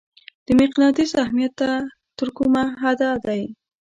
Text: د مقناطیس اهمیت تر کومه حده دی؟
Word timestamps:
د 0.45 0.47
مقناطیس 0.59 1.11
اهمیت 1.23 1.53
تر 2.19 2.27
کومه 2.37 2.63
حده 2.81 3.09
دی؟ 3.25 3.43